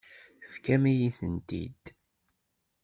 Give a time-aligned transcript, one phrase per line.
[0.41, 1.83] Tefkamt-iyi-tent-id.